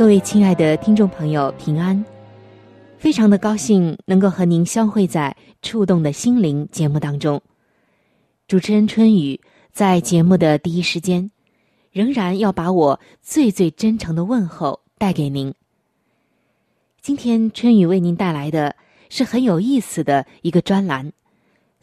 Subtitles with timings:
[0.00, 2.02] 各位亲爱的听众朋友，平安。
[2.96, 7.38] 非常的高兴能够和您相会在《触动的心灵》节目当中。
[8.48, 9.38] 主持人春雨
[9.72, 11.30] 在节目的第一时间，
[11.92, 15.52] 仍然要把我最最真诚的问候带给您。
[17.02, 18.74] 今天春雨为您带来的
[19.10, 21.12] 是很有意思的一个专栏，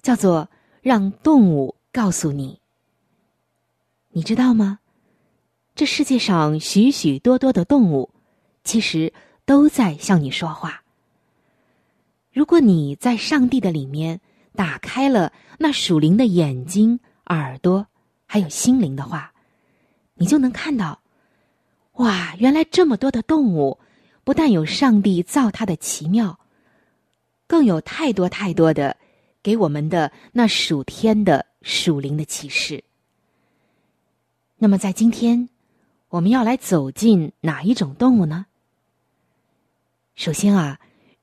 [0.01, 0.49] 叫做
[0.81, 2.59] “让动物告诉你”。
[4.09, 4.79] 你知道吗？
[5.77, 8.09] 这世界上许许多多的动物，
[8.63, 9.13] 其实
[9.45, 10.81] 都在向你说话。
[12.33, 14.19] 如果你在上帝的里面
[14.55, 17.85] 打开了那属灵的眼睛、耳朵，
[18.25, 19.31] 还有心灵的话，
[20.15, 20.99] 你就能看到，
[21.97, 23.77] 哇，原来这么多的动物，
[24.23, 26.39] 不但有上帝造它的奇妙，
[27.45, 28.97] 更有太多太多的
[29.43, 32.83] 给我们的那属天的属灵的启示。
[34.57, 35.47] 那么，在今天，
[36.09, 38.45] 我们要来走进哪一种动物呢？
[40.15, 40.79] 首先啊。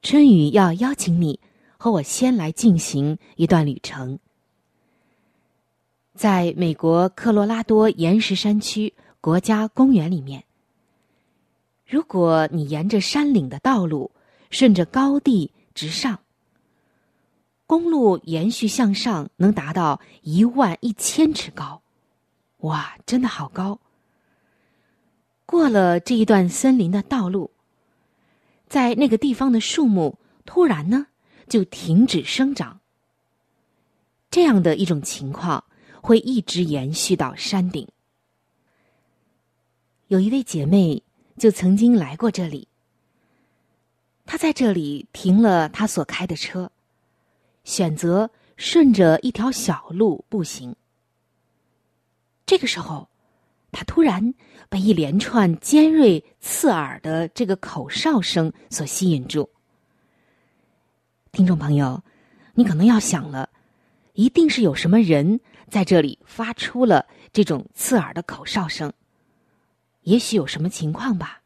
[0.06, 1.40] 春雨要邀请你
[1.78, 4.18] 和我先来进行一段旅程，
[6.14, 8.92] 在美国科罗拉多岩石山区
[9.22, 10.44] 国家公园里面。
[11.86, 14.10] 如果你沿着山岭的道路，
[14.50, 16.18] 顺着高地直上，
[17.66, 21.80] 公路延续向上，能达到一万一千尺高，
[22.58, 23.80] 哇，真的好高！
[25.54, 27.52] 过了这一段森林的道路。
[28.66, 31.06] 在那个地方的树木突然呢
[31.46, 32.80] 就停止生长，
[34.32, 35.62] 这样的一种情况
[36.02, 37.86] 会一直延续到山顶。
[40.08, 41.04] 有一位姐妹
[41.38, 42.66] 就曾经来过这里，
[44.26, 46.72] 她在这里停了她所开的车，
[47.62, 50.74] 选择顺着一条小路步行。
[52.44, 53.08] 这个时候。
[53.74, 54.32] 他突然
[54.68, 59.50] 被一连串尖锐刺耳的这个口哨声所吸引住。
[61.32, 62.00] 听众朋友，
[62.54, 63.50] 你可能要想了，
[64.12, 68.92] 一定是有什么人在这里发出了这种刺耳的口哨声，
[70.02, 71.40] 也许有什么情况吧。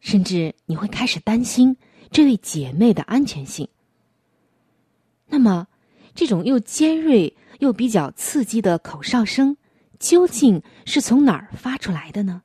[0.00, 1.74] 甚至你会开始担心
[2.10, 3.66] 这位姐妹的安全性。
[5.26, 5.66] 那么，
[6.14, 9.56] 这种又尖锐又比较刺激的口哨声。
[9.98, 12.42] 究竟是从哪儿发出来的呢？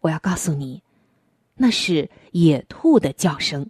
[0.00, 0.82] 我要告诉你，
[1.54, 3.68] 那是野兔的叫声。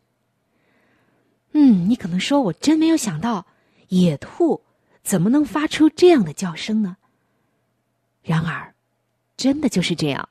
[1.52, 3.46] 嗯，你可能说我真没有想到，
[3.88, 4.62] 野兔
[5.02, 6.96] 怎么能发出这样的叫声呢？
[8.22, 8.74] 然而，
[9.36, 10.28] 真的就是这样，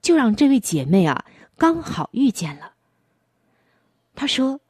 [0.00, 1.24] 就让这位姐妹啊
[1.56, 2.74] 刚好遇见了。
[4.14, 4.60] 她说：“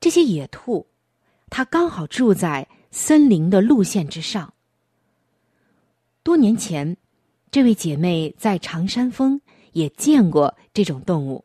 [0.00, 0.88] 这些野兔，
[1.48, 4.52] 它刚好住在森林的路线之上。”
[6.26, 6.96] 多年前，
[7.52, 11.44] 这位姐妹在长山峰也见过这种动物，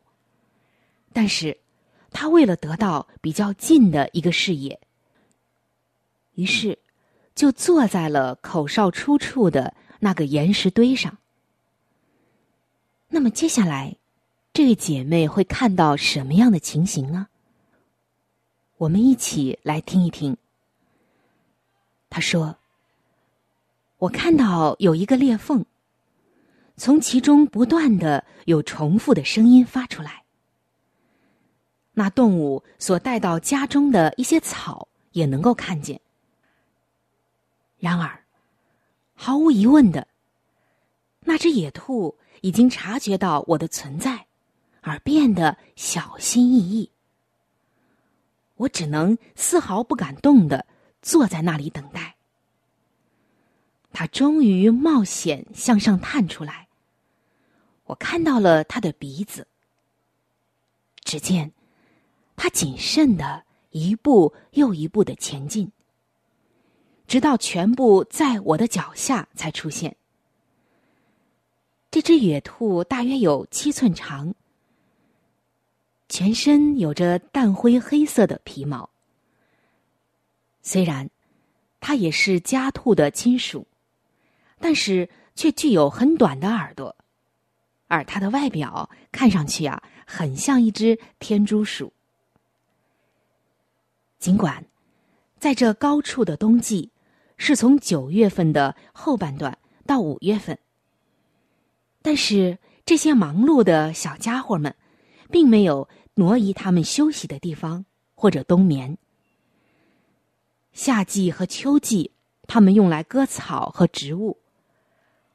[1.12, 1.56] 但是
[2.10, 4.80] 她为了得到比较近的一个视野，
[6.34, 6.76] 于是
[7.36, 11.16] 就坐在了口哨出处的那个岩石堆上。
[13.06, 13.94] 那么接下来，
[14.52, 17.28] 这位姐妹会看到什么样的情形呢？
[18.78, 20.36] 我们一起来听一听。
[22.10, 22.56] 她说。
[24.02, 25.64] 我看到有一个裂缝，
[26.76, 30.24] 从其中不断的有重复的声音发出来。
[31.92, 36.00] 那动物所带到家中的一些草也能够看见。
[37.78, 38.24] 然而，
[39.14, 40.08] 毫无疑问的，
[41.20, 44.26] 那只野兔已经察觉到我的存在，
[44.80, 46.90] 而变得小心翼翼。
[48.56, 50.66] 我只能丝毫不敢动的
[51.02, 52.11] 坐在那里等待。
[53.92, 56.68] 它终于冒险向上探出来。
[57.84, 59.46] 我看到了它的鼻子。
[61.04, 61.52] 只见，
[62.36, 65.70] 它谨慎的一步又一步的前进，
[67.06, 69.94] 直到全部在我的脚下才出现。
[71.90, 74.34] 这只野兔大约有七寸长，
[76.08, 78.88] 全身有着淡灰黑色的皮毛。
[80.62, 81.10] 虽然
[81.80, 83.66] 它也是家兔的亲属，
[84.62, 86.94] 但是却具有很短的耳朵，
[87.88, 91.92] 而它的外表看上去啊，很像一只天竺鼠。
[94.20, 94.64] 尽管
[95.40, 96.92] 在这高处的冬季，
[97.36, 100.56] 是从九月份的后半段到五月份。
[102.00, 102.56] 但是
[102.86, 104.72] 这些忙碌的小家伙们，
[105.28, 107.84] 并没有挪移他们休息的地方
[108.14, 108.96] 或者冬眠。
[110.72, 112.12] 夏季和秋季，
[112.46, 114.38] 他们用来割草和植物，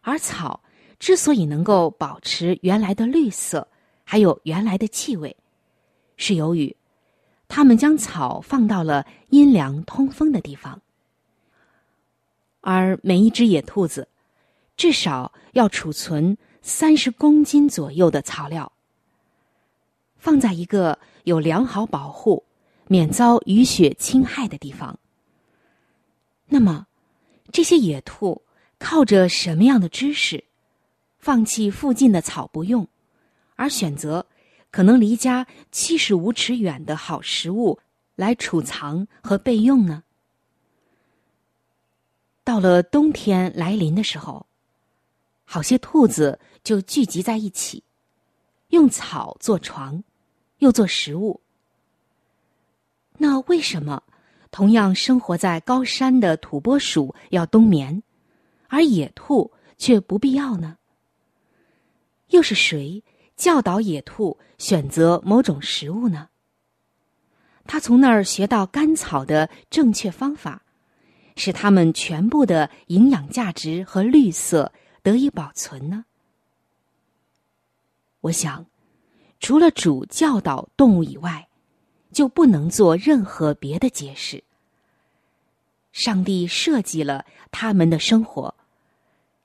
[0.07, 0.62] 而草
[1.00, 3.68] 之所以能够保持原来的绿色，
[4.06, 5.36] 还有原来的气味，
[6.15, 6.74] 是由于
[7.50, 10.81] 他们将草放到了阴凉通风的地方。
[12.62, 14.07] 而每一只野兔子，
[14.77, 16.38] 至少要储存。
[16.63, 18.69] 三十公斤左右的草料，
[20.18, 22.44] 放在一个有良好保护、
[22.88, 25.00] 免遭雨雪侵害的地方。
[26.45, 26.86] 那么，
[27.54, 28.42] 这些野兔
[28.79, 30.44] 靠着什么样的知识，
[31.19, 32.88] 放弃附近的草不用，
[33.56, 34.25] 而选择
[34.71, 37.79] 可能离家七十五尺远的好食物
[38.15, 40.03] 来储藏和备用呢？
[42.44, 44.45] 到了冬天来临的时候。
[45.50, 47.81] 好些兔子就聚集在一起，
[48.71, 50.03] 用草做床，
[50.57, 51.39] 又做食物。
[53.18, 54.03] 那为什么
[54.51, 58.03] 同样生活在高山的土拨鼠要冬眠，
[58.68, 60.78] 而野兔却不必要呢？
[62.30, 63.04] 又是谁
[63.36, 66.30] 教导野兔选择某种食物呢？
[67.66, 70.64] 他从那儿学到甘草的正确方法，
[71.36, 74.72] 使它们全部的营养价值和绿色。
[75.04, 76.04] 得以保存呢？
[78.19, 78.66] 我想，
[79.40, 81.48] 除了主教导动物以外，
[82.12, 84.44] 就不能做任何别的解释。
[85.97, 88.53] 上帝设计了他们的生活，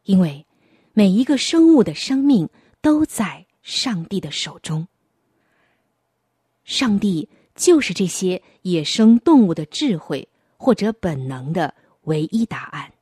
[0.04, 0.44] 因为
[0.92, 2.46] 每一个生物的生命
[2.82, 4.86] 都在上帝的手中。
[6.64, 10.28] 上帝就是这些野生动物的智慧
[10.58, 12.92] 或者本能的唯一答案。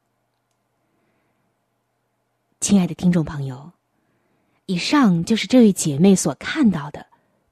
[2.61, 3.73] 亲爱的听众朋友，
[4.67, 7.05] 以上就是这位姐妹所看到的、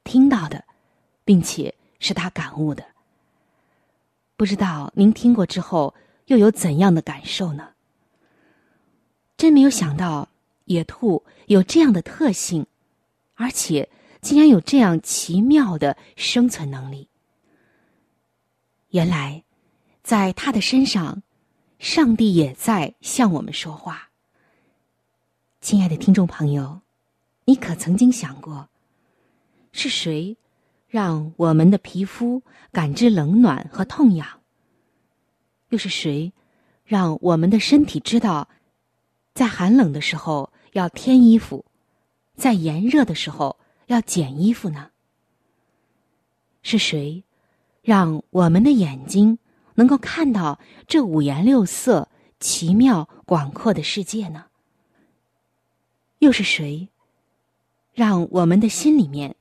[0.04, 0.64] 听到的，
[1.24, 2.86] 并且是她感悟的。
[4.38, 5.92] 不知道您听过之后
[6.26, 7.70] 又有怎样的感受呢？
[9.36, 10.28] 真没有想到
[10.66, 12.64] 野兔有这样的特性，
[13.34, 13.90] 而且
[14.20, 17.08] 竟然有这样奇妙的生存能力。
[18.90, 19.42] 原来，
[20.04, 21.20] 在他的身上，
[21.80, 24.10] 上帝也在向我们说话。
[25.60, 26.80] 亲爱的听众朋友，
[27.44, 28.68] 你可曾经想过，
[29.72, 30.36] 是谁
[30.88, 32.42] 让我们的皮肤
[32.72, 34.26] 感知冷暖和痛痒？
[35.68, 36.32] 又是谁
[36.84, 38.48] 让我们的身体知道，
[39.34, 41.66] 在寒冷的时候要添衣服，
[42.36, 44.90] 在炎热的时候要减衣服呢？
[46.62, 47.22] 是谁
[47.82, 49.38] 让我们的眼睛
[49.74, 52.08] 能够看到这五颜六色、
[52.40, 54.46] 奇妙广阔的世界呢？
[56.20, 56.88] 又是谁，
[57.92, 59.36] 让我们的心里面，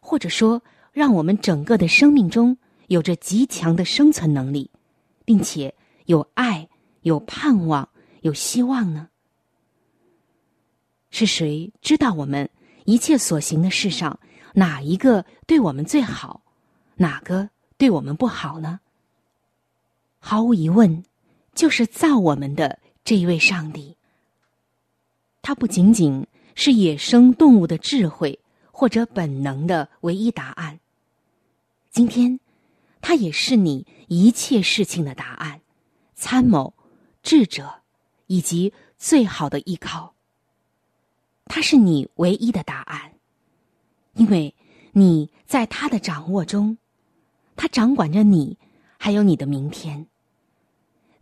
[0.00, 0.60] 或者说
[0.92, 2.56] 让我们整个的生命中
[2.88, 4.70] 有着极强的生存能力，
[5.24, 5.74] 并且
[6.06, 6.68] 有爱、
[7.02, 7.88] 有盼望、
[8.22, 9.08] 有希望呢？
[11.10, 12.50] 是谁知道我们
[12.84, 14.18] 一切所行的事上
[14.54, 16.42] 哪一个对我们最好，
[16.96, 18.80] 哪个对我们不好呢？
[20.18, 21.04] 毫无疑问，
[21.54, 23.96] 就是造我们的这一位上帝。
[25.40, 28.39] 它不仅仅是野生动物的智慧
[28.80, 30.80] 或者本能的唯一答案。
[31.90, 32.40] 今天，
[33.02, 35.60] 它也是你一切事情的答案、
[36.14, 36.72] 参谋、
[37.22, 37.82] 智者
[38.26, 40.14] 以及最好的依靠。
[41.44, 43.12] 它是你唯一的答案，
[44.14, 44.54] 因为
[44.92, 46.78] 你在他的掌握中，
[47.56, 48.56] 他掌管着你，
[48.96, 50.06] 还有你的明天。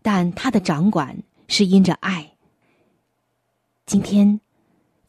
[0.00, 2.36] 但他的掌管是因着爱。
[3.84, 4.40] 今天，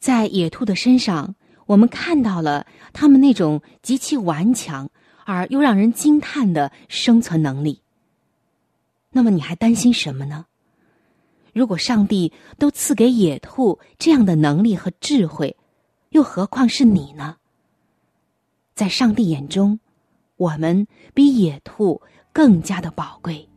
[0.00, 1.36] 在野兔的身上，
[1.70, 4.90] 我们看到了他们那种极其顽强
[5.24, 7.80] 而又让人惊叹的生存能力。
[9.12, 10.46] 那么，你还担心什么呢？
[11.52, 15.56] 如果上帝都赐给野兔这样的能力和智慧，
[16.08, 17.36] 又何况是你呢？
[18.74, 19.78] 在上帝眼中，
[20.38, 23.48] 我们比野兔更加的宝贵。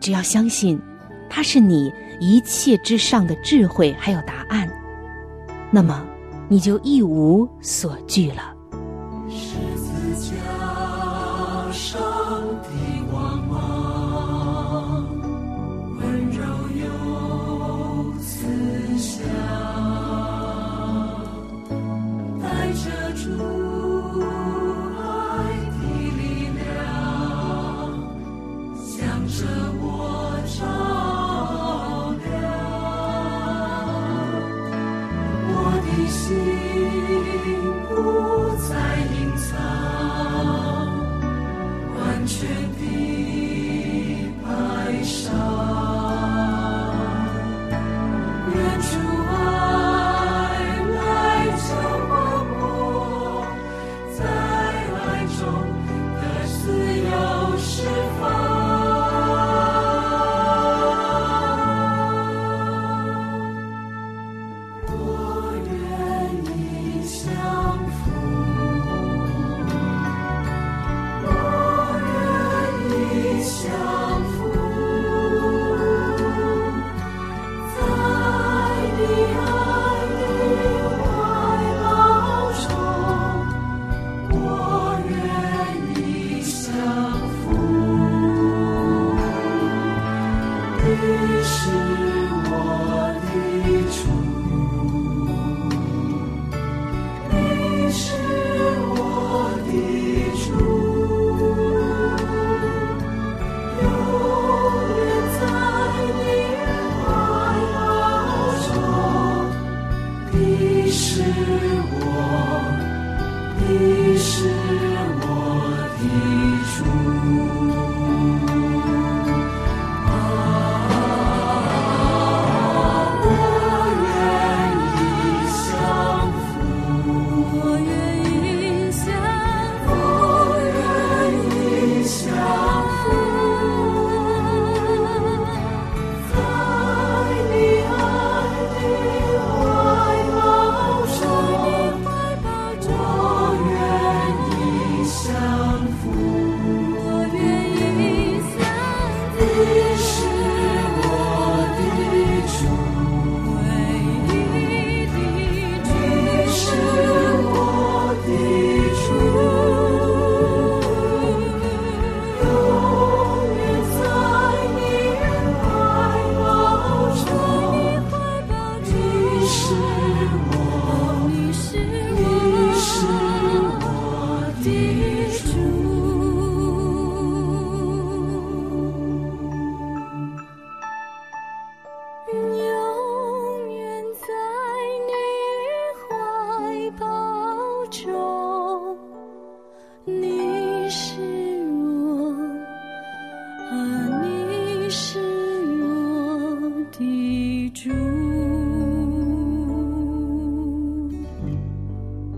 [0.00, 0.80] 只要相信，
[1.28, 4.70] 他是你一切之上的智慧，还有答案，
[5.72, 6.06] 那么
[6.48, 8.54] 你就一无所惧了。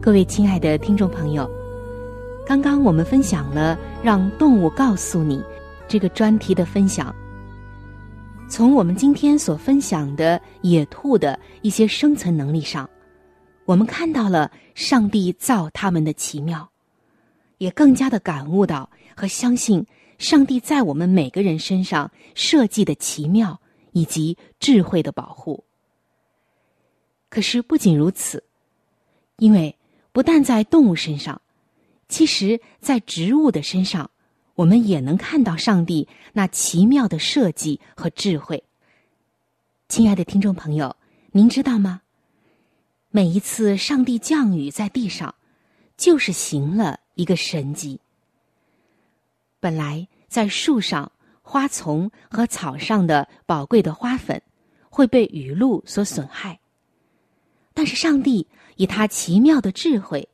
[0.08, 1.46] 各位亲爱的听众朋友，
[2.46, 5.44] 刚刚我们分享了“让动物告诉你”
[5.86, 7.14] 这个专题的分享。
[8.48, 12.88] 从我们今天所分享的野兔的一些生存能力上，
[13.66, 16.66] 我们看到了上帝造它们的奇妙，
[17.58, 19.86] 也更加的感悟到和相信
[20.16, 23.60] 上帝在我们每个人身上设计的奇妙
[23.92, 25.62] 以及智慧的保护。
[27.28, 28.42] 可是不仅如此，
[29.36, 29.76] 因为
[30.12, 31.40] 不但在动物身上，
[32.08, 34.10] 其实在植物的身上，
[34.54, 38.64] 我们也能看到上帝那奇妙的设计和智慧。
[39.88, 40.96] 亲爱的听众朋友，
[41.32, 42.02] 您知道吗？
[43.10, 45.34] 每一次上帝降雨在地上，
[45.96, 48.00] 就是行了一个神迹。
[49.60, 51.10] 本来在树上、
[51.40, 54.42] 花丛和草上的宝贵的花粉
[54.90, 56.60] 会被雨露所损害，
[57.72, 58.46] 但是上帝
[58.78, 60.28] 以它奇妙的智慧，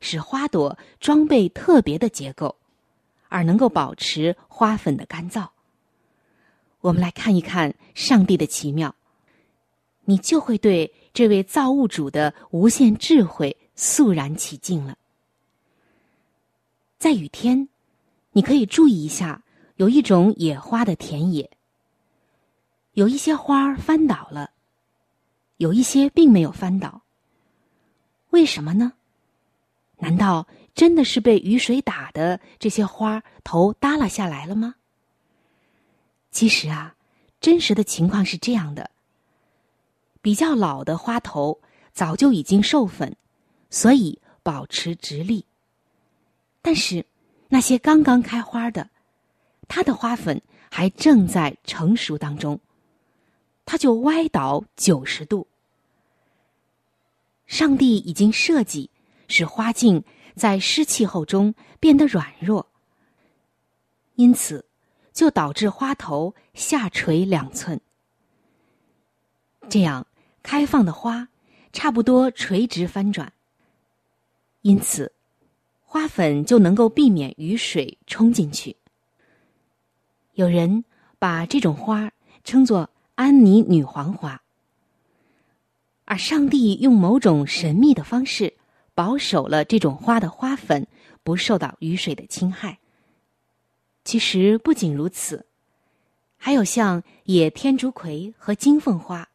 [0.00, 2.56] 使花朵装备特别的结构，
[3.28, 5.46] 而能够保持花粉的干燥。
[6.80, 8.94] 我们来看一看上帝的奇妙，
[10.06, 14.96] 你就会对这位造物主的无限智慧肃然起敬了。
[16.96, 17.68] 在雨天，
[18.32, 19.42] 你可以注意一下，
[19.76, 21.50] 有一种野花的田野。
[22.94, 24.52] 有一些花翻倒了，
[25.58, 27.02] 有一些并没有翻倒。
[28.30, 28.92] 为什么呢？
[29.98, 34.76] 难道真的是被雨水打的这些花头耷拉下来了吗？
[36.30, 36.94] 其实啊，
[37.40, 38.90] 真实的情况是这样的：
[40.22, 41.60] 比较老的花头
[41.92, 43.14] 早就已经授粉，
[43.68, 45.44] 所以保持直立。
[46.62, 47.04] 但是
[47.48, 48.88] 那些刚刚开花的，
[49.66, 52.58] 它的花粉还正在成熟当中，
[53.66, 55.46] 它就歪倒九十度。
[57.50, 58.88] 上帝已经设计
[59.26, 60.04] 使花茎
[60.36, 62.70] 在湿气候中变得软弱，
[64.14, 64.64] 因此
[65.12, 67.80] 就导致花头下垂两寸。
[69.68, 70.06] 这样
[70.44, 71.28] 开放的花
[71.72, 73.32] 差不多垂直翻转，
[74.62, 75.12] 因此
[75.80, 78.76] 花粉就能够避免雨水冲进去。
[80.34, 80.84] 有人
[81.18, 82.12] 把这种花
[82.44, 84.39] 称作安妮女皇花。
[86.10, 88.54] 而上帝用某种神秘的方式
[88.96, 90.88] 保守了这种花的花粉
[91.22, 92.80] 不受到雨水的侵害。
[94.04, 95.46] 其实不仅如此，
[96.36, 99.28] 还有像野天竺葵和金凤花，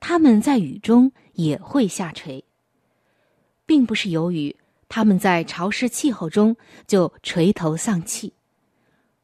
[0.00, 2.42] 它们在雨中也会下垂，
[3.64, 4.56] 并不是由于
[4.88, 6.56] 它们在潮湿气候中
[6.88, 8.32] 就垂头丧气，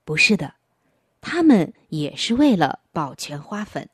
[0.05, 0.55] 不是的，
[1.21, 3.89] 它们也是为了保全花粉。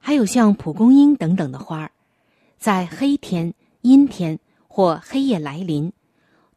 [0.00, 1.92] 还有像蒲公英等等的花儿，
[2.58, 5.92] 在黑天、阴天或黑夜来临，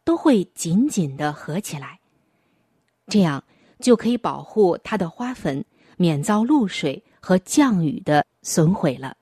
[0.04, 2.00] 都会紧紧的合起来，
[3.08, 3.44] 这样
[3.80, 5.64] 就可以保护它的花粉
[5.98, 9.18] 免遭露水和降雨的损毁了。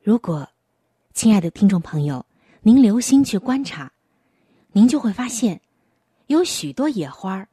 [0.00, 0.48] 如果，
[1.12, 2.24] 亲爱的听众朋友，
[2.62, 3.92] 您留心去观察，
[4.72, 5.60] 您就会发现，
[6.28, 7.48] 有许多野花儿，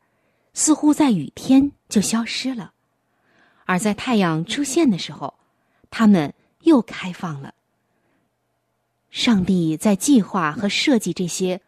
[0.54, 2.74] 似乎在雨天就消失了。
[3.66, 5.34] 而在太阳出现的时候，
[5.90, 7.54] 它们又开放了。
[9.10, 11.62] 上帝在计划和设计这些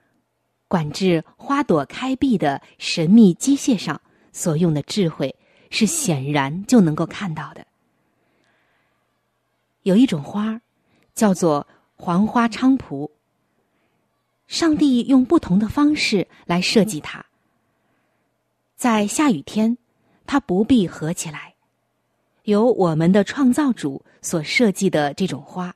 [0.67, 4.01] 管制花朵开闭的神秘机械上
[4.31, 5.35] 所用的智慧，
[5.69, 7.67] 是显然就能够看到的。
[9.81, 10.61] 有一种花，
[11.13, 13.11] 叫做黄花菖蒲。
[14.47, 17.25] 上帝用不同的方式来设计它。
[18.75, 19.77] 在下雨天，
[20.25, 21.52] 它不必合起来。
[22.43, 25.73] 由我们的创造主所设计的这种花，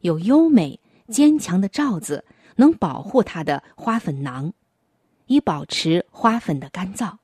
[0.00, 0.78] 有优美
[1.08, 2.24] 坚强的罩子，
[2.56, 4.52] 能保护它的花粉囊，
[5.26, 7.16] 以保持花粉的干燥。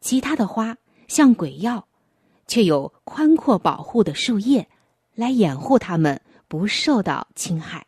[0.00, 0.76] 其他的花
[1.08, 1.86] 像鬼药，
[2.46, 4.68] 却有宽阔保护的树叶，
[5.14, 7.86] 来掩护它们不受到侵害。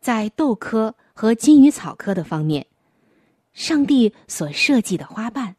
[0.00, 2.66] 在豆科和金鱼草科的方面，
[3.52, 5.56] 上帝所设计的花瓣。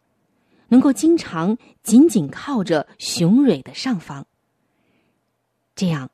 [0.74, 4.26] 能够经常紧紧靠着雄蕊的上方，
[5.76, 6.10] 这样，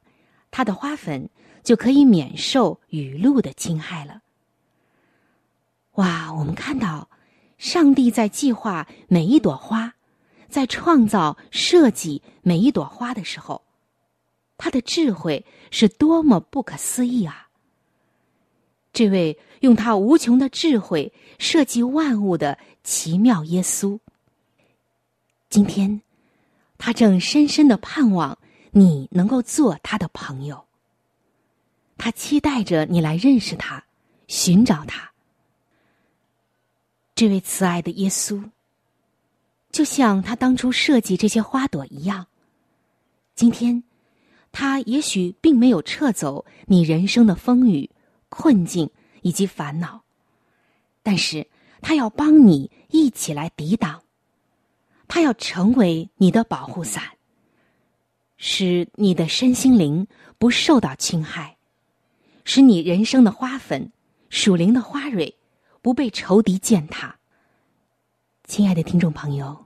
[0.52, 1.30] 它的花粉
[1.64, 4.22] 就可以免受雨露的侵害了。
[5.94, 7.10] 哇，我们看到，
[7.58, 9.94] 上帝在计划每一朵花，
[10.50, 13.64] 在创造设计每一朵花的时候，
[14.58, 17.48] 他的智慧是多么不可思议啊！
[18.92, 23.98] 这位用他无穷的智慧设计万物的奇妙耶稣。
[25.50, 26.02] 今天，
[26.78, 28.38] 他正深深的盼望
[28.70, 30.64] 你能够做他的朋友。
[31.98, 33.84] 他期待着你来认识他，
[34.28, 35.12] 寻找他。
[37.16, 38.52] 这位慈爱的耶稣，
[39.72, 42.28] 就像他当初设计这些花朵一样，
[43.34, 43.84] 今天，
[44.52, 47.90] 他也许并没有撤走你人生的风雨、
[48.30, 48.90] 困境
[49.24, 50.04] 以及烦恼，
[51.02, 51.48] 但是
[51.82, 54.04] 他要帮你一起来抵挡。
[55.10, 57.04] 他要成为你的保护伞，
[58.38, 61.58] 使你的身心灵不受到侵害，
[62.46, 63.92] 使你人生的花粉、
[64.30, 65.36] 属灵的花蕊
[65.82, 67.18] 不被仇敌践踏。
[68.46, 69.66] 亲爱的听众朋友，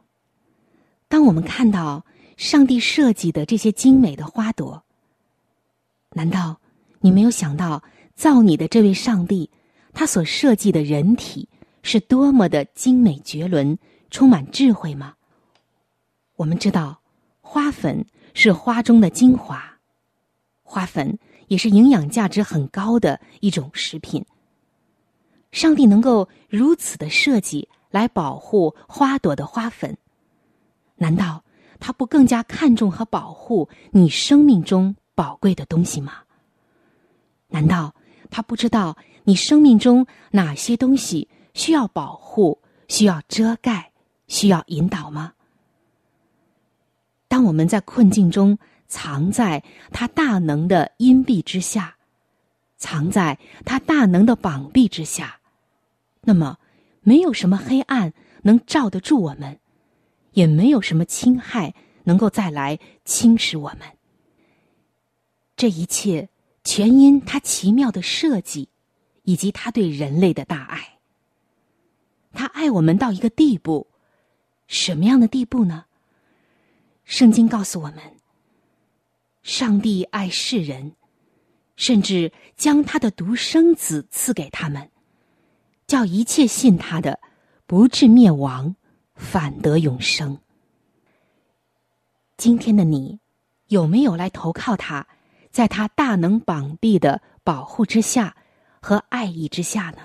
[1.10, 2.06] 当我们看到
[2.38, 4.82] 上帝设计的这些精美的花朵，
[6.12, 6.60] 难道
[7.02, 7.84] 你没有想到
[8.16, 9.50] 造你的这位上帝，
[9.92, 11.50] 他所设计的人体
[11.82, 13.78] 是多么的精美绝伦、
[14.10, 15.16] 充满智慧吗？
[16.36, 17.00] 我们知道，
[17.42, 19.78] 花粉是花中的精华，
[20.64, 24.26] 花粉也是营养价值很高的一种食品。
[25.52, 29.96] 上帝能够如此的设计来保护花朵的花粉，
[30.96, 31.44] 难道
[31.80, 36.14] 他不更加看重和保护你生命中宝贵的东西吗？
[37.50, 37.94] 难道
[38.32, 43.92] 他不知道你生命中哪些东西需要保护、需要遮盖、
[44.28, 45.34] 需要引导吗？
[47.34, 51.96] 当我们在困境中藏在他大能的荫蔽之下，
[52.78, 55.40] 藏在他大能的膀臂之下，
[56.22, 56.60] 那么
[57.02, 59.60] 没有什么黑暗能罩得住我们，
[60.34, 63.80] 也没有什么侵害能够再来侵蚀我们。
[65.56, 66.30] 这一切
[66.64, 68.70] 全因他奇妙的设计，
[69.24, 71.00] 以及他对人类的大爱。
[72.32, 73.88] 他爱我们到一个地步，
[74.68, 75.86] 什么样的地步呢？
[77.14, 78.00] 圣经告诉我们，
[79.44, 80.96] 上帝爱世人，
[81.76, 84.90] 甚至将他的独生子赐给他们，
[85.86, 87.20] 叫一切信他的
[87.68, 88.76] 不至灭亡，
[89.14, 90.40] 反得永生。
[92.36, 93.20] 今天的你，
[93.68, 95.06] 有没有来投靠他，
[95.52, 98.36] 在他大能膀臂的保护之下
[98.82, 100.00] 和爱意之下呢？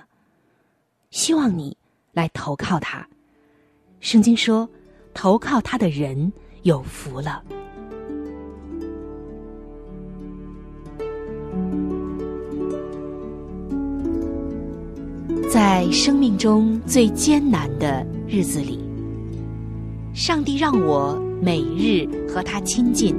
[1.10, 1.74] 希望你
[2.12, 3.08] 来投靠他。
[3.98, 4.68] 圣经说，
[5.14, 6.30] 投靠他的人。
[6.68, 7.42] 有福了。
[15.50, 18.78] 在生命中最艰难的日子里，
[20.12, 23.16] 上帝让我每日和他亲近，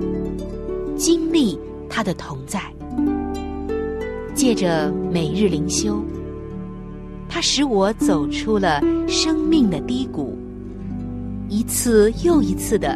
[0.95, 1.59] 经历
[1.89, 2.61] 他的同在。
[4.35, 6.03] 借着每日灵修，
[7.27, 10.37] 他使我走出了生命的低谷，
[11.49, 12.95] 一次又一次的。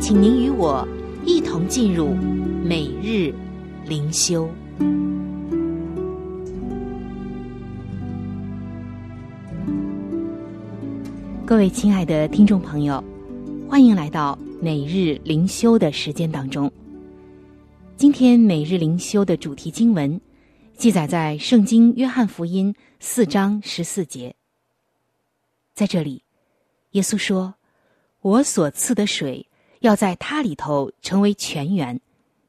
[0.00, 0.86] 请您与我
[1.26, 2.14] 一同进入
[2.62, 3.34] 每日
[3.84, 4.48] 灵修。
[11.44, 13.02] 各位亲爱的听众朋友，
[13.68, 16.72] 欢迎来到每日灵修的时间当中。
[17.96, 20.20] 今天每日灵修的主题经文
[20.76, 24.36] 记载在《圣经·约翰福音》四章十四节。
[25.74, 26.22] 在这里，
[26.92, 27.54] 耶稣说
[28.22, 29.44] ：“我所赐的水。”
[29.80, 32.00] 要在它里头成为泉源，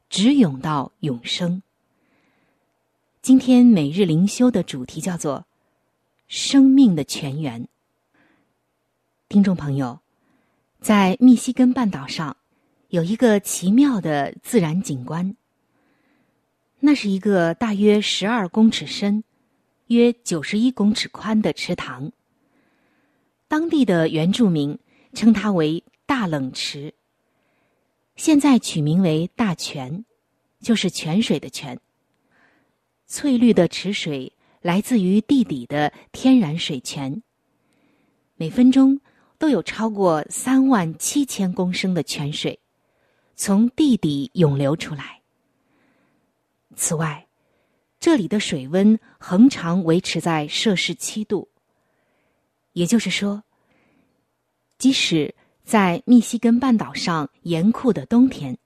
[0.08, 1.62] 直涌到永生。
[3.22, 5.44] 今天每日灵修的主题叫做
[6.26, 7.68] “生命的泉源”。
[9.28, 10.00] 听众朋友，
[10.80, 12.36] 在密西根半岛上
[12.88, 15.36] 有一个奇妙的自然景观，
[16.80, 19.22] 那是一个大约十二公尺深、
[19.86, 22.10] 约九十一公尺宽的池塘。
[23.46, 24.78] 当地的原住民
[25.12, 26.94] 称它为“大冷池”。
[28.20, 30.04] 现在取名为大泉，
[30.60, 31.80] 就是泉水的泉。
[33.06, 34.30] 翠绿的池水
[34.60, 37.22] 来自于地底的天然水泉，
[38.36, 39.00] 每分钟
[39.38, 42.60] 都有超过三万七千公升的泉水
[43.36, 45.22] 从地底涌流出来。
[46.76, 47.26] 此外，
[47.98, 51.48] 这里的水温恒常维持在摄氏七度，
[52.74, 53.42] 也就是说，
[54.76, 55.34] 即使。
[55.70, 58.58] 在密西根半岛上严酷的冬天，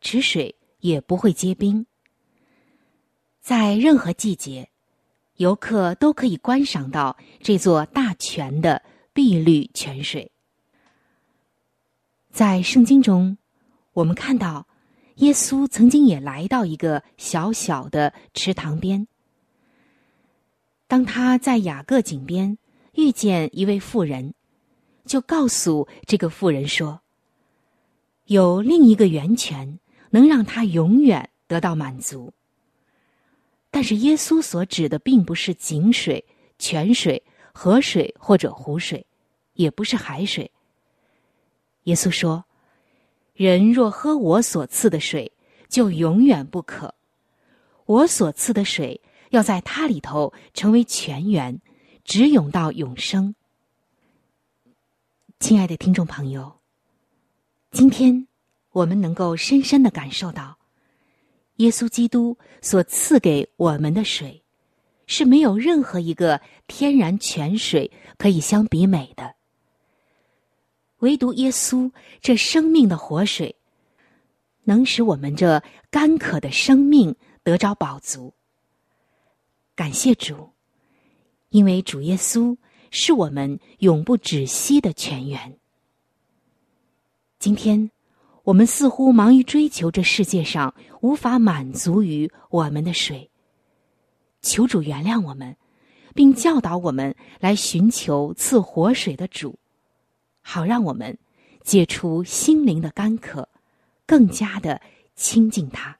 [0.00, 1.86] 池水也不会结冰。
[3.40, 4.68] 在任何季节，
[5.36, 10.32] 游客都可以观赏到这座大泉的碧绿泉水。
[12.32, 13.38] 在圣经中，
[13.92, 14.66] 我们看到
[15.18, 19.06] 耶稣曾经也来到一个小小的池塘边。
[20.88, 22.58] 当他在雅各井边
[22.94, 24.34] 遇见一位妇人。
[25.04, 27.00] 就告诉这个妇人说
[28.26, 29.78] ：“有另一个源泉
[30.10, 32.32] 能让他永远得到满足。”
[33.70, 36.24] 但是耶稣所指的并不是井水、
[36.58, 39.04] 泉水、河水或者湖水，
[39.54, 40.50] 也不是海水。
[41.84, 42.44] 耶稣说
[43.34, 45.32] ：“人若喝我所赐的水，
[45.68, 46.94] 就永远不渴。
[47.84, 51.60] 我所赐的水要在它里头成为泉源，
[52.04, 53.34] 直涌到永生。”
[55.54, 56.52] 亲爱的听众朋友，
[57.70, 58.26] 今天
[58.72, 60.58] 我们能够深深的感受到，
[61.58, 64.42] 耶稣基督所赐给我们的水，
[65.06, 67.88] 是没有任何一个天然泉水
[68.18, 69.36] 可以相比美的。
[70.98, 71.88] 唯独耶稣
[72.20, 73.54] 这生命的活水，
[74.64, 77.14] 能使我们这干渴的生命
[77.44, 78.34] 得着饱足。
[79.76, 80.50] 感谢主，
[81.50, 82.56] 因为主耶稣。
[82.96, 85.58] 是我们永不止息的泉源。
[87.40, 87.90] 今天，
[88.44, 93.28] 我们似乎忙于追求这世界上无法满足于我们的水。
[94.42, 95.56] 求主原谅我们，
[96.14, 99.58] 并教导我们来寻求赐活水的主，
[100.40, 101.18] 好让我们
[101.64, 103.48] 解除心灵的干渴，
[104.06, 104.80] 更加的
[105.16, 105.98] 亲近他。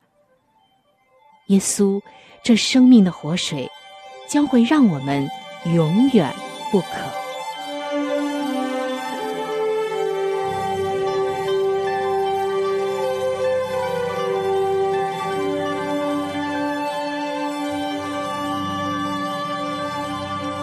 [1.49, 2.01] 耶稣，
[2.45, 3.69] 这生命的活水，
[4.29, 5.29] 将会让我们
[5.75, 6.33] 永远
[6.75, 6.87] 不可。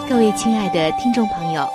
[0.09, 1.65] 各位亲爱的听众朋友，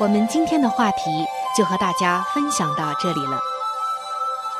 [0.00, 3.38] 我们今天的话题就和大家分享到这里了。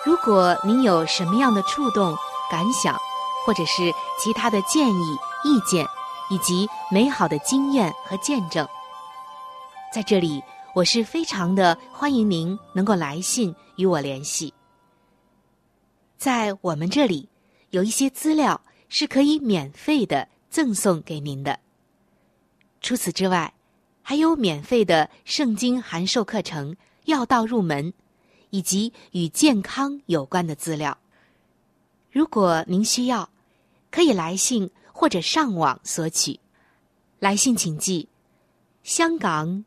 [0.04, 2.14] 如果您有什么样的触动、
[2.50, 2.94] 感想，
[3.46, 3.90] 或者是
[4.22, 5.86] 其他的建议、意见，
[6.28, 8.68] 以及美好的经验和见证，
[9.92, 10.42] 在这里
[10.74, 14.54] 我是非常的欢迎您能够来信与我联系。
[16.16, 17.28] 在我们这里
[17.72, 21.60] 有一些资料是可以免费的赠送给您的。
[22.80, 23.52] 除此之外，
[24.00, 26.72] 还有免费的圣经函授课程
[27.04, 27.92] 《要道入门》，
[28.48, 30.96] 以及与健康有关的资料。
[32.10, 33.28] 如果您需要，
[33.90, 36.40] 可以来信或者上网索取。
[37.18, 38.08] 来信请寄：
[38.82, 39.66] 香港